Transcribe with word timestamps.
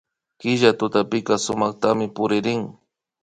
Killa 0.39 0.71
tutapika 0.79 1.35
sumaktami 1.45 2.05
puririn 2.15 2.61